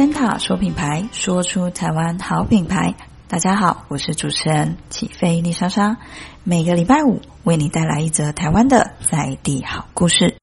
[0.00, 2.94] 森塔说品牌，说出台湾好品牌。
[3.28, 5.98] 大家好，我是主持人起飞丽莎莎，
[6.42, 10.38] 每个礼拜五为你带来一则台湾的在地好故事。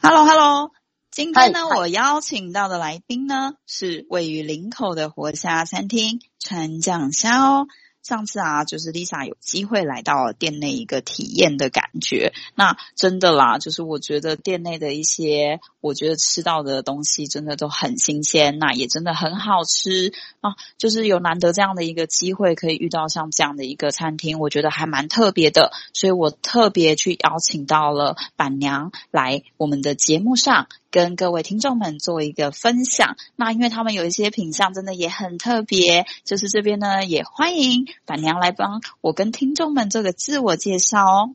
[0.00, 0.70] Hello，Hello，
[1.10, 7.66] 今天呢，我邀请到的来宾呢是位于林口的活虾餐厅川酱虾哦。
[8.04, 12.32] 上次啊，就是 Lisa 有机会来到店内一个体验的感觉。
[12.54, 20.54] 那真的啦，就是我觉得店内的一些，我觉得吃到的东西真的都很新鲜，那也真的很好吃啊。
[20.78, 25.72] 就是有难得这样的一个机会，可以遇到像这样的一个餐厅，我觉得还蛮特别的。
[25.92, 30.68] 所以我特别去邀请到了板娘来我们的节目上。
[30.92, 41.34] 跟各位听众们做一个分享，那因为他们有一些品相真的也很特别，就是这边呢也欢迎板娘来帮我跟听众们做个自我介绍哦。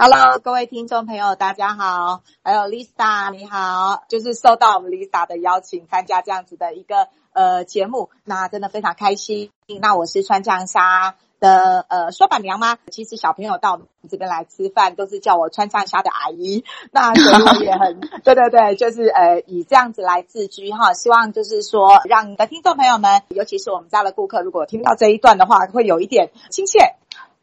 [0.00, 9.50] Hello，各位听众朋友，大家好，还有 Lisa 你好，就是受到我们 Lisa 的邀请参加这样子的一个呃节目，那真的非常开心。
[9.80, 12.78] 那我是川酱虾的呃，说板娘吗？
[12.92, 16.64] 其实小朋友到我们这边来吃饭，都是叫我川酱虾的阿姨。
[16.92, 20.94] 那所以也很对对对，就是呃以这样子来自居哈。
[20.94, 26.94] 希望就是说，让你的听众朋友们，尤其是我们家的顾客，如果听到这一段的话，会有一点亲切。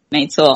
[0.08, 0.54] 没错。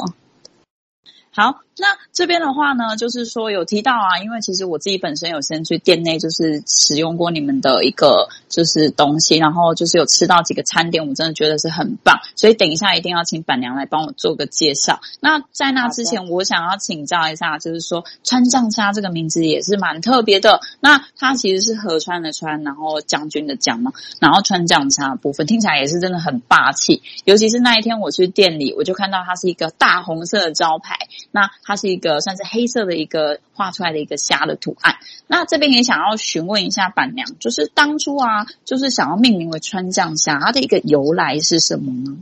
[1.35, 1.59] 好。
[1.79, 14.99] 那这边的话呢，就是说有提到啊，因为其实我自己本身有先去店内就是使用过你们的一个就是东西，然后就是有吃到几个餐点，我真的觉得是很棒，所以等一下一定要请板娘来帮我做个介绍。
[15.21, 20.59] 那在那之前，我想要请教一下，就是说川酱虾这个名字也是蛮特别的。
[20.81, 27.01] 那它其实是河川的川，然后将军的将嘛，然后川酱虾的部分听起来也是真的很霸气。
[27.23, 30.97] 尤其是那一天我去店里，我就看到它是一个大红色的招牌，
[31.31, 31.49] 那。
[31.69, 34.95] 它是一个算是黑色的一个画出来的一个虾的图案。
[35.27, 42.17] 那这边也想要询问一下板娘，就是当初啊，就是想要命名为川酱虾，它的一个由来是什么呢？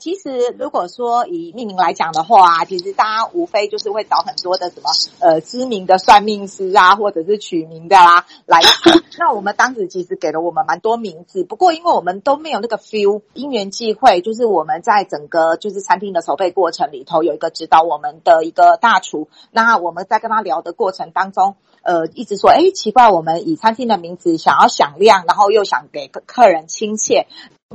[0.00, 8.60] 其实，如果说以命名来讲的话，其实大家无非就是会找很多的什么呃知名的算命师啊，或者是取名的啦、啊、来。
[9.18, 19.28] 那我们当时其实给了我们蛮多名字，不过因为我们都没有那个 feel，因缘际会，就是我们在整个就是餐厅的筹备过程里头，有一个指导我们的一个大厨。
[19.50, 27.26] 那我们在跟他聊的过程当中，呃，一直说，哎，奇怪，我们以餐厅的名字想要响亮，然后又想给客客人亲切。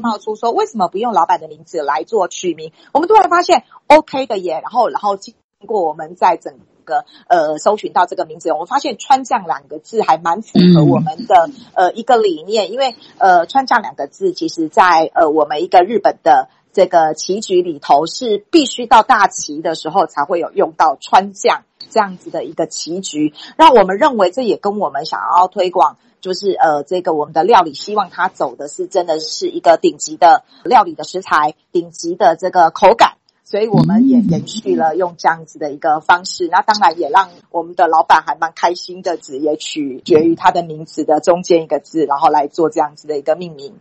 [0.02, 2.74] 冒出说，为什么不用老板的名字来做取名？
[2.92, 5.34] 我们突然发现 OK 的耶，然后然后经
[5.66, 25.98] 过我们在整个呃搜寻到这个名字，我们发现川酱两个字还蛮符合我们的呃一个理念，因为呃川酱两个字其实在呃我们一个日本的这个棋局里头是必须到大棋的时候才会有用到川酱这样子的一个棋局，那我们认为这也跟我们想要推广。
[26.22, 36.48] 就是呃，这个我们的料理，希望它走的是真的是一个顶级的料理的食材，顶级的这个口感，所以我们也延续了用这样子的一个方式。
[36.48, 43.76] 那当然也让我们的老板还蛮开心的，只也取决于他的名字的中间一个字，然后来做这样子的一个命名。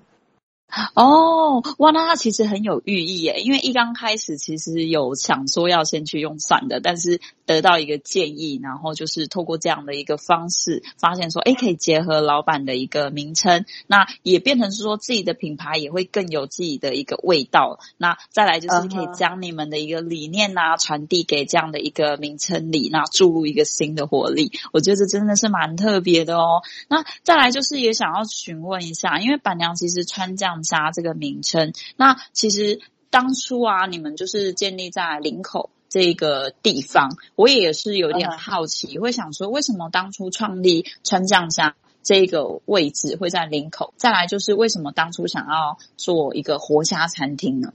[0.95, 17.79] 哦，哇，那它其实很有寓意耶，因为一刚开始其实有想说要先去用算的，但是得到一个建议，然后就是透过这样的一个方式，发现说，诶，可以结合老板的一个名称，那也变成是说自己的品牌也会更有自己的一个味道。
[17.99, 24.51] 那再来就是可以将你们的一个理念呐、啊、传递给这样的一个名称里，那注入一个新的活力。
[24.73, 26.63] 我觉得这真的是蛮特别的哦。
[26.89, 32.81] 那再来就是也想要询问一下，因为板娘其实川酱虾这个名称，那其实
[33.11, 43.95] 当初啊，你们就是建立在林口这个地方，我也是有点好奇，会想说为什么当初创立川酱虾这个位置会在林口？
[43.97, 47.73] 再来就是为什么当初想要做一个活虾餐厅呢？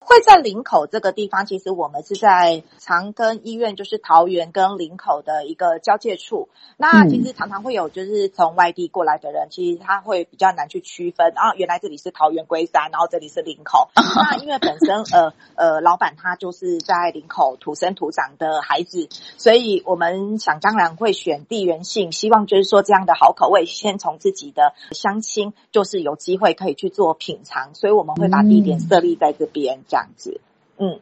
[0.00, 6.48] 会在林口这个地方，其实我们是在长庚医院，就是桃园跟林口的一个交界处。
[6.78, 13.90] 那其实常常会有就是从外地过来的人，其实他会比较难去区分啊，原来这里是桃园龟山，然后这里是林口。
[13.94, 29.80] 那因为本身呃呃老板他就是在林口土生土长的孩子，所以我们想当然会选地缘性，希望就是说这样的好口味，先从自己的乡亲就是有机会可以去做品尝，所以我们会把地点设立在这边。
[29.88, 30.40] 这样子，
[30.76, 31.00] 嗯，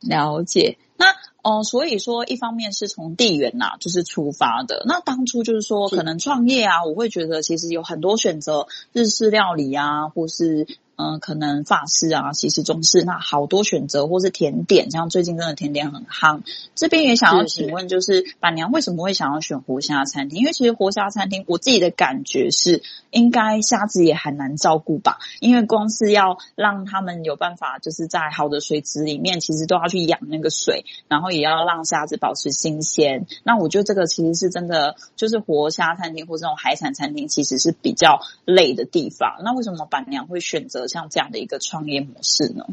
[0.00, 0.76] 了解。
[0.96, 1.06] 那
[1.42, 4.84] 哦、呃，所以说一方面是从地缘呐、啊，就是出发的。
[4.86, 10.66] 那当初就是说可能创业啊，我会觉得其实有很多选择，日式料理啊，或是。
[10.94, 16.42] 嗯，可能法式啊，其实、中式，那好多选择，或是甜点，像最近真的甜点很夯。
[16.76, 20.38] 这边也想要请问，就是板娘为什么会想要选活虾餐厅？
[20.38, 25.18] 因为其实活虾餐厅，我自己的感觉是，应该虾子也很难照顾吧？
[25.40, 33.26] 因为光是要让他们有办法，就是在好的水质里面，其实都要去养那个水，然后也要让虾子保持新鲜。
[33.42, 39.40] 那我觉得这个其实是真的，就是活虾餐厅或这种海产餐厅，其实是比较累的地方。
[39.44, 40.86] 那为什么板娘会选择？
[40.86, 42.66] 像这样的一个创业模式呢？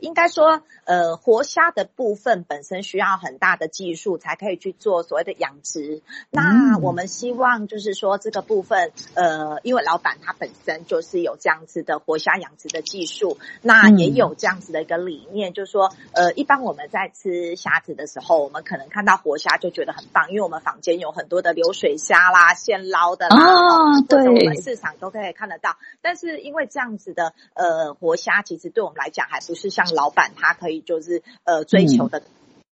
[0.00, 6.02] 应该说，呃，活虾的部分本身需要很大的技术，才可以去做所谓的养殖。
[6.30, 25.76] 那我们希望就是说，这个部分，呃，因为老板他本身就是有这样子的活虾养殖的技术，那也有这样子的一个理念，就是说，呃，一般我们在吃虾子的时候，我们可能看到活虾就觉得很棒，因为我们坊间有很多的流水虾啦、现捞的啦，啊，对，我们市场都可以看得到。
[26.02, 32.22] 但是因为这样子的，呃，活虾其实对我们来讲还不是像老板他可以就是呃追求的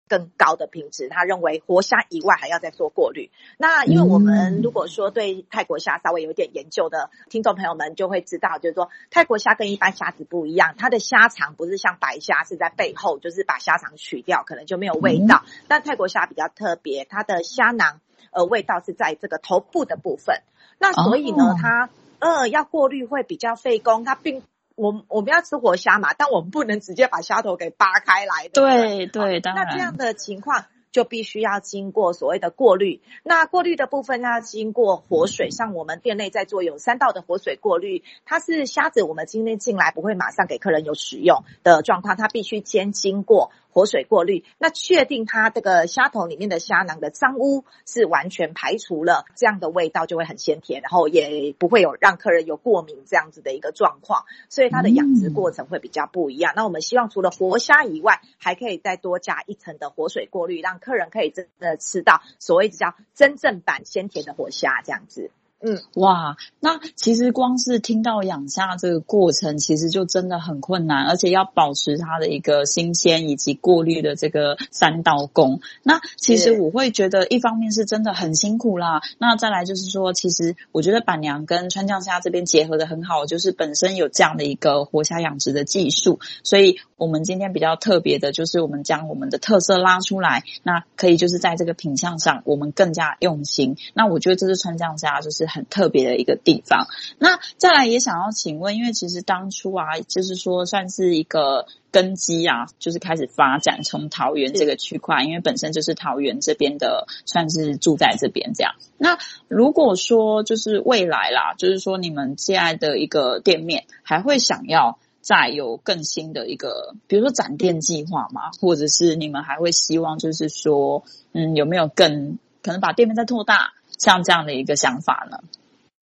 [0.09, 3.31] 更高的品质，他认为活虾以外还要再做过滤。
[3.57, 15.45] 那因为我们如果说对泰国虾稍微有点研究的听众朋友们就会知道，就是说泰国虾跟一般虾子不一样，它的虾肠不是像白虾是在背后，就是把虾肠取掉可能就没有味道。
[15.67, 18.01] 但泰国虾比较特别，它的虾囊
[18.33, 20.43] 呃味道是在这个头部的部分。
[20.79, 21.89] 那所以呢，它
[22.19, 24.43] 呃要过滤会比较费工，它并。
[24.77, 28.49] 我我们要吃活虾嘛，但我们不能直接把虾头给扒开来。
[28.49, 29.67] 对对，当然。
[29.67, 33.01] 那这样的情况就必须要经过所谓的过滤。
[33.23, 38.03] 那过滤的部分要经过活水，像我们店内在做有三道的活水过滤。
[38.25, 43.51] 它是虾子，我们今天进来不会马上给客人有使用的状况，它必须先经过。
[43.73, 56.53] 活水过滤，那确定它这个虾头里面的虾囊的脏污是完全排除了，这样的味道就会很鲜甜，然后也不会有让客人有过敏这样子的一个状况，所以它的养殖过程会比较不一样。
[56.55, 65.31] 那我们希望除了活虾以外，还可以再多加一层的活水过滤，让客人可以真的吃到所谓叫真正版鲜甜的活虾这样子。
[65.65, 75.61] 嗯，哇，那其实光是听到养虾这个过程，其实就真的很困难，而且要保持它的一个新鲜以及过滤的这个三道工。
[75.85, 79.03] 那其实我会觉得，一方面是真的很辛苦啦。
[79.19, 93.77] 那再来就是说，其实我觉得板娘跟川酱虾这边结合的很好，就是本身有这样的一个活虾养殖的技术，所以我们今天比较特别的就是我们将我们的特色拉出来，那可以就是在这个品相上，我们更加用心。
[93.95, 95.52] 那我觉得这是川酱虾，就是。
[95.53, 96.87] 很特别的一个地方。
[97.19, 108.75] 那再来也想要请问，因为其实当初啊，就是说算是一个根基啊，就是开始发展从桃园这个区块，因为本身就是桃园这边的，算是住在这边这样。
[108.97, 109.19] 那
[109.49, 118.51] 如果说就是未来啦，就是说你们现在的一个店面还会想要再有更新的一个，比如说展店计划嘛？
[118.61, 123.73] 或者是你们还会希望就是说，嗯，有没有更可能把店面再拓大？
[123.99, 125.39] 像这样的一个想法呢？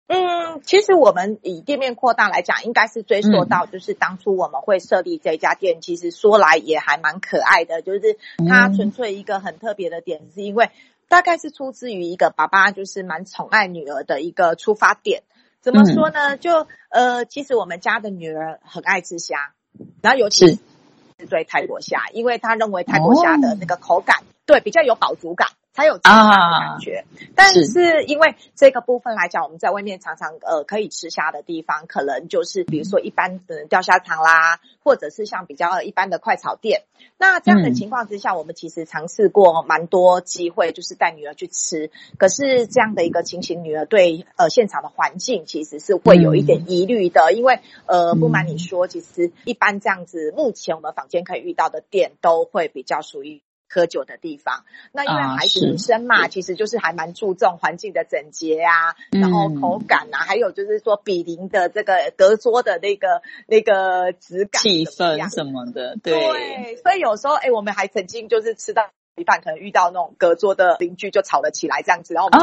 [0.08, 8.16] 嗯，其实我们以店面扩大来讲，应该是追溯到就是当初我们会设立这家店，嗯、其实说来也还蛮可爱的，就是
[8.48, 10.70] 它纯粹一个很特别的点，是因为
[11.08, 15.24] 大概是出自于一个爸爸就是蛮宠爱女儿的一个出发点。
[15.60, 16.36] 怎么说呢？
[16.36, 19.54] 就呃，其实我们家的女儿很爱吃虾，
[20.00, 25.48] 然后尤其是对泰国虾，因为她认为泰国虾的那个口感，哦、对，比较有饱足感。
[25.76, 36.84] 才有这样的感觉，啊、但是因为这个部分来讲，我们在外面常常呃可以吃虾的地方，可能就是比如说一般的钓虾场啦，或者是像比较一般的快炒店。
[37.18, 41.90] 那这样的情况之下，嗯、我们其实尝试过蛮多机会，就是带女儿去吃。
[42.16, 53.42] 可是这样的一个情形，女儿对呃现场的环境其实是会有一点疑虑的，嗯、因为呃不瞒你说，其实一般这样子，目前我们坊间可以遇到的店都会比较属于。
[53.68, 66.14] 喝酒的地方，那因为孩子女生嘛，啊、其实就是还蛮注重环境的整洁啊，嗯、然后口感啊，还有就是说比邻的这个隔桌的那个那个质感、气氛什么的，对。
[66.16, 72.40] 对，所以有时候，哎，我们还曾经就是吃到一半，可能遇到那种隔桌的邻居就吵了起来，这样子，然后我们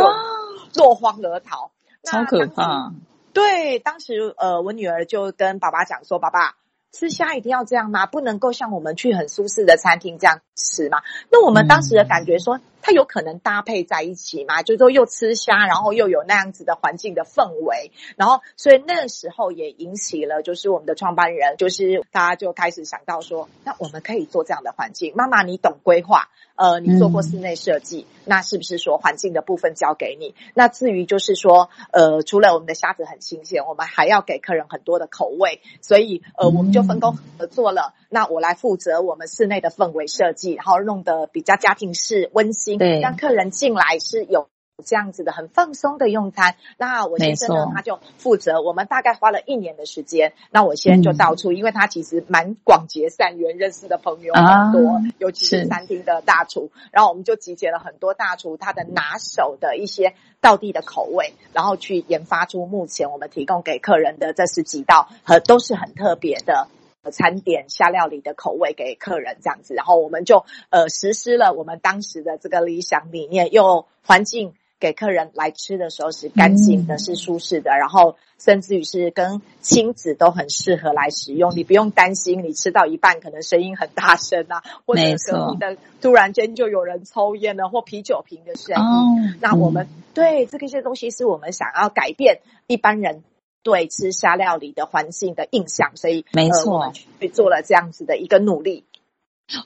[0.74, 1.72] 就落荒而逃，啊、
[2.03, 2.92] 超可怕。
[3.34, 6.56] 对，当时呃，我女儿就跟爸爸讲说：“爸爸。”
[6.93, 8.05] 吃虾一定要这样吗？
[8.05, 11.01] 不能够像我们去很舒适的餐厅这样吃吗？
[11.31, 25.13] 那我们当时的感觉说，它有可能搭配在一起嘛，就是说又吃虾，然后又有那样子的环境的氛围，然后所以那个时候也引起了，就是我们的创办人，就是大家就开始想到说，那我们可以做这样的环境。
[25.15, 30.35] 妈妈，你懂规划，呃，你做过室内设计，嗯、那是不是说环境的部分交给你？
[30.53, 37.93] 那至于就是说，呃，除了我们的虾子很新鲜，我们还要给客人很多的口味，所以呃，我们就分工合作了。
[37.95, 44.48] 嗯、那我来负责我们室内的氛围设计，然后弄得比较家庭式温馨，对，让客人进来是有。
[44.84, 48.60] 这样子的很放松的用餐，那我先生呢，他就负责。
[48.60, 56.72] 我们大概花了一年的时间，那我先生就到处，嗯、因为他其实蛮广结善缘，认识的朋友很多，啊、尤其是餐厅的大厨。
[56.92, 66.68] 然后我们就集结了很多大厨，他的拿手的一些道地的口味，然后去研发出目前我们提供给客人的这十几道和都是很特别的
[67.12, 69.74] 餐点下料理的口味给客人这样子。
[69.74, 74.53] 然后我们就呃实施了我们当时的这个理想理念，用环境。
[74.79, 81.55] 给客人来吃的时候是干净的，是舒适的，然后甚至于是跟亲子都很适合来使用。
[81.55, 89.38] 你不用担心你吃到一半可能声音很大声啊，或者隔壁的突然间就有人抽烟了，或啤酒瓶的声音。
[89.39, 93.24] 那我们对这个些东西是我们想要改变一般人
[93.63, 98.84] 对吃虾料理的环境的印象，所以没错，去做了这样子的一个努力。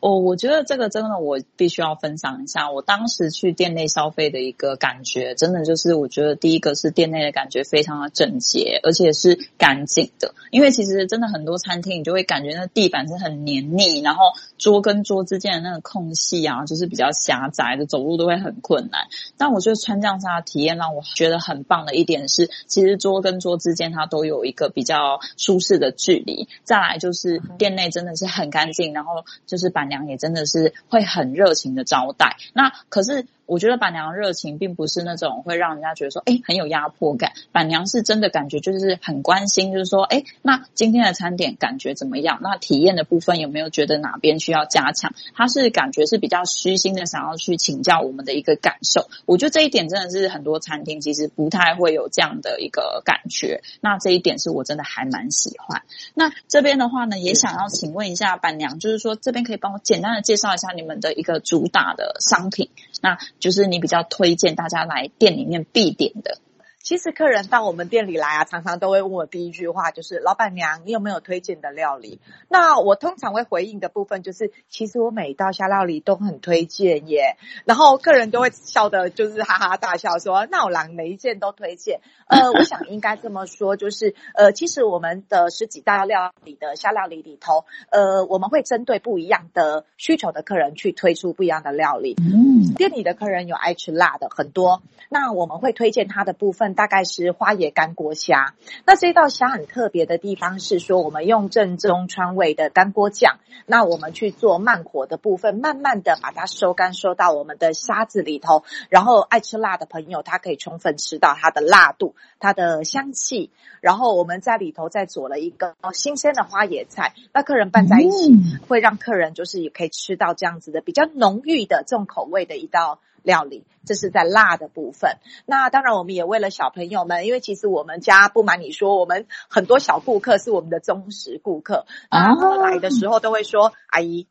[0.01, 2.71] 哦，我觉得这个真的，我必须要分享一下。
[2.71, 10.33] 我当时去店内消费的一个感觉，真的就是我觉得第一个是店内的感觉非常的整洁，而且是干净的。
[10.51, 14.23] 因为其实真的很多餐厅，你就会感觉那地板是很黏腻，然后
[14.57, 19.07] 桌跟桌之间的那个空隙啊，就是比较狭窄的，走路都会很困难。
[19.37, 26.47] 但我觉得川酱沙的体验让我觉得很棒的一点是，其实桌跟桌之间它都有一个比较舒适的距离。
[26.63, 29.71] 再来就是店内真的是很干净，然后就是。
[29.77, 33.27] 板娘也真的是会很热情的招待，那可是。
[33.47, 37.31] 我觉得板娘热情并不是那种会让人家觉得说，哎，很有压迫感。
[37.51, 42.39] 板娘是真的感觉就是很关心，就是说，哎，那今天的餐点感觉怎么样？
[42.41, 45.13] 那体验的部分有没有觉得哪边需要加强？
[45.33, 49.09] 她是感觉是比较虚心的，想要去请教我们的一个感受。
[49.25, 53.61] 我觉得这一点真的是很多餐厅其实不太会有这样的一个感觉。
[53.79, 55.83] 那这一点是我真的还蛮喜欢。
[56.13, 62.69] 那这边的话呢，也想要请问一下板娘，就是说这边可以帮我简单的介绍一下你们的一个主打的商品。
[63.01, 66.39] 那就是你比较推荐大家来店里面必点的。
[66.87, 77.35] 其实客人到我们店里来啊，常常都会问我第一句话就是：“老板娘，你有没有推荐的料理？”那我通常会回应的部分就是：“其实我每一道虾料理都很推荐耶。”
[77.67, 92.15] 然后客人都会笑得就是哈哈大笑说：“那我让每一件都推荐。”呃， 我想应该这么说，就是呃，其实我们的十几道料理的虾料理里头，呃，我们会针对不一样的需求的客人去推出不一样的料理。
[92.17, 96.76] 嗯，店里的客人有爱吃辣的很多，那我们会推荐他的部分。
[96.77, 98.53] 大概是花椰干锅虾。
[98.85, 108.63] 那这道虾很特别的地方是说，我们用正宗川味的干锅酱，那我们去做慢火的部分，慢慢的把它收干，收到我们的虾子里头。
[108.89, 113.49] 然后爱吃辣的朋友，他可以充分吃到它的辣度、它的香气。
[113.81, 118.33] 然后我们在里头再做了一个新鲜的花椰菜，那客人拌在一起，
[118.67, 125.17] 会让客人就是也可以吃到这样子的比较浓郁的重口味的一道料理，这是在辣的部分。
[125.45, 134.27] 那当然，我们也为了小朋友们，因为其实我们家不瞒你说，我们很多小顾客是我们的忠实顾客啊，来的时候都会说：“阿姨，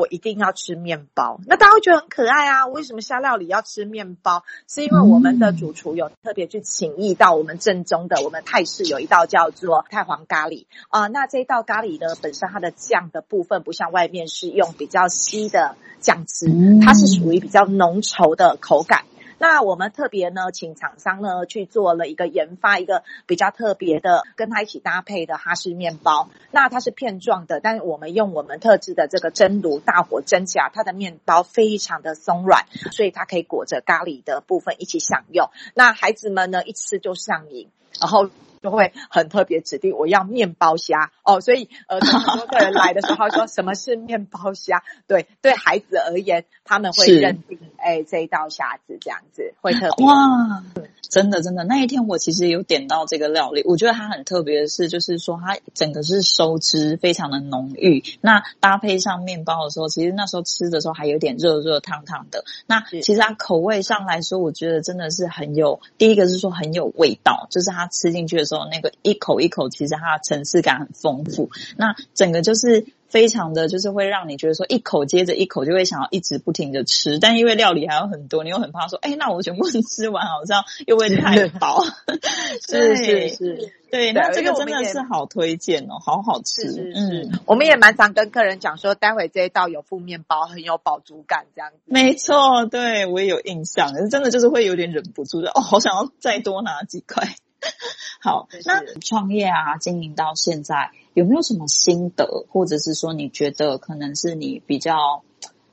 [0.00, 2.66] 我一定要吃面包。”那大家会觉得很可爱啊。
[2.66, 4.42] 为什么虾料理要吃面包？
[4.66, 11.06] 是因为我们的主厨有特别去请意到我们正宗的，我们泰式有一道叫做泰皇咖喱啊。
[11.06, 15.76] 那这一道咖喱呢，本身它的酱的部分不像外面是用比较稀的。
[16.00, 16.46] 酱汁，
[16.82, 19.04] 它是属于比较浓稠的口感。
[19.40, 26.28] 那我们特别呢，请厂商呢去做了一个研发，一个比较特别的，跟它一起搭配的哈士面包。
[26.50, 35.48] 那它是片状的，但是我们用我们特制的这个蒸炉大火蒸起来，它的面包非常的松软，所以它可以裹着咖喱的部分一起享用。
[35.74, 38.28] 那孩子们呢，一吃就上瘾，然后。
[38.62, 44.82] 就会很特别指定我要面包虾哦，所以呃，很多客人来的时候说什么是面包虾？
[45.06, 50.62] 对，对孩子而言，他们会认定哎这一道虾子这样子会特别哇。
[51.08, 62.44] 真的，真的，那一天我其实有点到这个料理，我觉得它很特别的是，就是说它整个是收汁非常的浓郁，那搭配上面包的时候，其实那时候吃的时候还有点热热烫烫的。
[62.66, 71.50] 那其实它口味上来说，我觉得真的是很有，第一个是说很有味道，就是它吃进去的时时候，那个一口一口，其实它的层次感很丰富。
[71.76, 72.86] 那整个就是。
[73.10, 81.82] 非常的就是会让你觉得说一口接着一口就会想要一直不停的吃，但因为料理还有很多，你又很怕说，哎，那我全部吃完好像又会太饱。
[82.68, 86.70] 是是是，对，那这个真的是好推荐哦，好好吃。
[86.70, 91.78] 是是是，嗯，我们也蛮常跟客人讲说，待会这一道有副面包，很有饱足感这样子。
[91.86, 97.34] 没错，对我也有印象，可是真的就是会有点忍不住的哦，好想要再多拿几块。
[98.22, 105.22] 好，那创业啊，经营到现在有没有什么心得，或者是说你觉得可能是你比较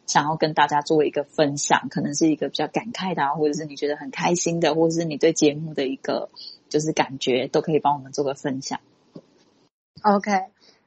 [0.06, 6.30] 想要跟大家做一个分享，可能是一个比较感慨的啊，或者是你觉得很开心的，或者是你对节目的一个
[6.70, 8.80] 就是感觉，都可以帮我们做个分享。
[10.04, 10.32] OK，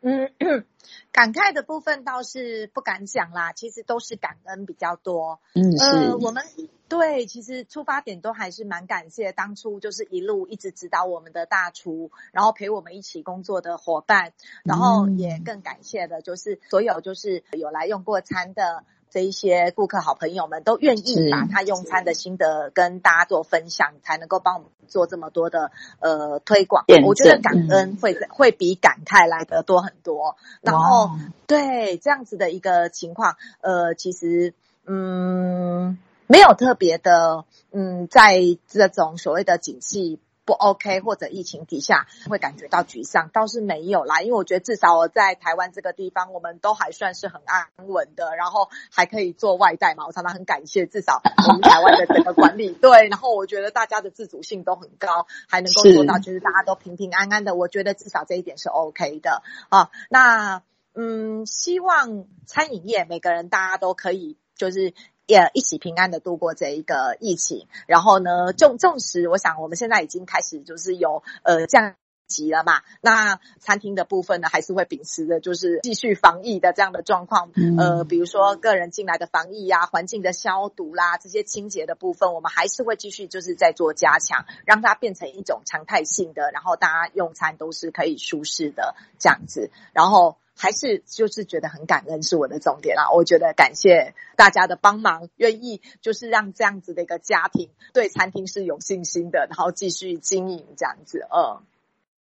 [0.03, 0.65] 嗯。
[1.13, 5.41] 感慨的部分倒是不敢讲啦，其实都是感恩比较多。
[5.55, 5.85] 嗯，是。
[5.85, 6.45] 呃，我们
[6.89, 14.33] 对，其实出发点都还是蛮感谢当初就是一路一直指导我们的大厨，然后陪我们一起工作的伙伴，
[14.65, 18.85] 然后也更感谢的就是所有就是有来用过餐的。
[19.11, 26.85] 这一些顾客好朋友们都愿意把他用餐的心得跟大家做分享，才能够帮我们做这么多的呃推广。
[27.07, 30.37] 我觉得感恩会、嗯、会比感慨来的多很多。
[30.61, 31.11] 然后
[31.47, 34.55] 对这样子的一个情况，呃，其实
[34.87, 40.21] 嗯没有特别的嗯，在这种所谓的景气。
[40.51, 44.21] 不 OK，或者疫情底下会感觉到沮丧，倒是没有啦。
[44.21, 50.07] 因为我觉得至少我在台湾这个地方，我们都还算是很安稳的，然后还可以做外带嘛。
[50.09, 53.07] 我常常很感谢，至少我们台湾的整个管理 对。
[53.07, 57.55] 然后我觉得大家的自主性都很高，还能够做到就是大家都平平安安的。
[57.55, 59.89] 我觉得至少这一点是 OK 的啊。
[60.09, 60.63] 那
[60.95, 64.95] 嗯，希望餐饮业每个人大家都可以就是。
[65.31, 71.95] 也一起平安的度过这一个疫情，然后呢，纵纵使我想我们现在已经开始就是有呃降
[72.27, 90.37] 级了嘛，那餐厅的部分呢还是会秉持着就是继续防疫的这样的状况，呃，比如说个人进来的防疫呀、啊、环境的消毒啦、这些清洁的部分，我们还是会继续就是在做加强，让它变成一种常态性的，然后大家用餐都是可以舒适的这样子，然后。
[90.61, 101.27] 还是就是觉得很感恩是我的重点啦，我觉得感谢大家的帮忙，愿意就是让这样子的一个家庭对餐厅是有信心的，然后继续经营这样子。
[101.33, 101.65] 嗯，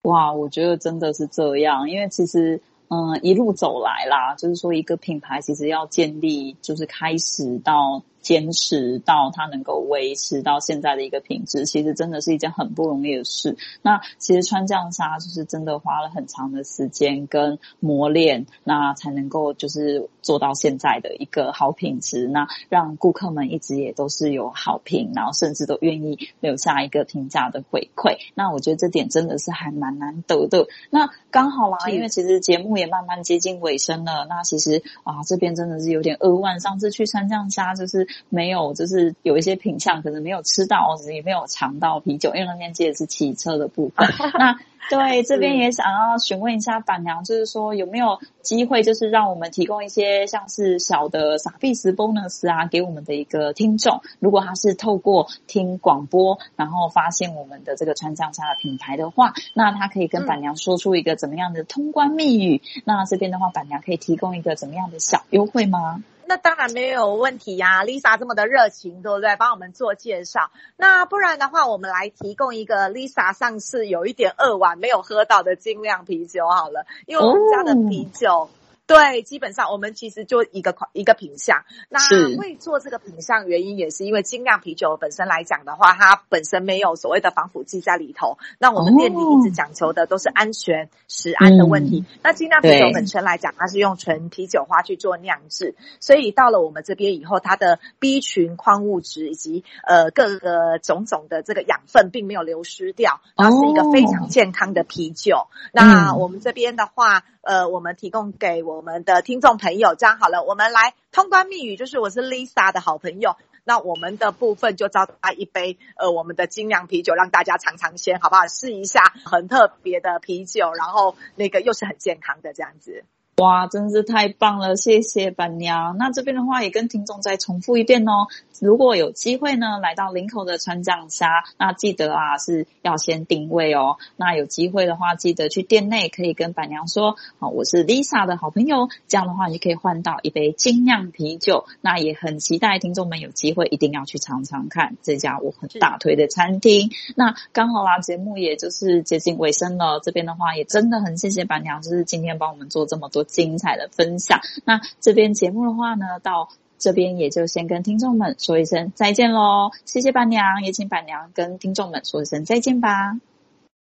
[0.02, 8.02] 哇，我觉得真的是这样，因为其实嗯一路走来啦，就是说一个品牌其实要建立，就是开始到。
[8.24, 13.56] 坚持到它能够维持到现在的一个品质，其实真的是一件很不容易的事。
[13.82, 22.26] 那其实川酱纱就是真的花了很长的时间跟磨练，那才能够就是做到现在的一个好品质。
[22.26, 28.16] 那让顾客们一直也都是有好评，然后甚至都愿意留下一个评价的回馈。
[28.34, 30.66] 那我觉得这点真的是还蛮难得的。
[30.88, 34.24] 那刚好啦，因为其实节目也慢慢接近尾声了。
[34.30, 36.58] 那其实啊，这边真的是有点扼腕。
[36.58, 38.08] 上次去川酱沙就是。
[38.28, 44.08] 没有，就是有一些品相可能没有吃到，也没有尝到啤酒，因为那天接的是骑车的部分。
[44.38, 44.58] 那
[44.90, 54.02] 对这边也想要询问一下板娘，就是说有没有机会，就是让我们提供一些像是小的傻币石 bonus 啊，给我们的一个听众。
[54.18, 62.60] 如果他是透过听广播，然后发现我们的这个川酱虾的品牌的话，那他可以跟板娘说出一个怎么样的通关密语。
[62.76, 66.04] 嗯、那这边的话，板娘可以提供一个怎么样的小优惠吗？
[66.26, 69.36] 那当然没有问题呀、啊，Lisa 这么的热情，对不对？
[69.36, 70.50] 帮我们做介绍。
[70.76, 78.32] 那不然的话，我们来提供一个 Lisa 上次有一点扼腕没有喝到的精酿啤酒好了，因为我们家的啤酒。
[78.32, 78.48] 哦
[78.86, 81.64] 对，基本上我们其实就一个款一个品相。
[81.88, 81.98] 那
[82.36, 88.36] 会做这个品相原因也是因为精酿啤酒本身来讲的话，它本身没有所谓的防腐剂在里头。
[88.58, 92.00] 那我们店里一直讲求的都是安全、食安的问题。
[92.00, 105.46] 嗯、那精酿啤酒本身来讲，它是用纯啤酒花去做酿制，所以到了我们这边以后，它的 B 群矿物质以及呃各个种种的这个养分并没有流失掉，它是一个非常健康的啤酒。
[105.72, 107.24] 那我们这边的话。
[107.44, 118.46] 呃，我们提供给我们的听众朋友，这样好了，我们来通关密语，就是我是 Lisa 的好朋友，那我们的部分就招待一杯呃我们的精酿啤酒，让大家尝尝鲜，好不好？
[118.46, 123.04] 试一下很特别的啤酒，然后那个又是很健康的这样子。
[123.38, 124.76] 哇，真是太棒了！
[124.76, 125.96] 谢谢板娘。
[125.98, 128.28] 那这边的话也跟听众再重复一遍哦。
[128.60, 133.96] 如果有机会呢，来到林口的川酱虾，那记得啊是要先定位哦。
[134.16, 138.88] 那有机会的话，记得去店内可以跟板娘说，哦，我是 Lisa 的好朋友。
[139.08, 141.66] 这样的话，你可以换到一杯精酿啤酒。
[141.80, 146.90] 那也很期待听众们有机会一定要去尝尝看这家我很大推的餐厅。
[147.16, 149.98] 那刚好啦，节目也就是接近尾声了。
[149.98, 153.23] 这边的话也真的很谢谢板娘，就是今天帮我们做这么多。
[153.24, 159.70] 精彩的分享，那这边节目的话呢，到这边也就先跟听众们说一声再见喽。
[159.84, 163.18] 谢谢板娘，也请板娘跟听众们说一声再见吧。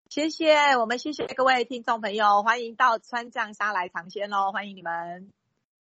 [0.10, 5.28] 谢谢，我们谢谢各位听众朋友，欢迎到川藏沙来尝鲜喽，欢迎你们。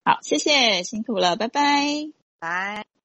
[0.05, 3.02] 好，谢谢，辛苦了，拜拜，拜。